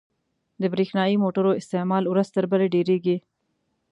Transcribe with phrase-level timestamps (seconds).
[0.61, 3.17] •د برېښنايي موټرو استعمال ورځ تر بلې ډېرېږي.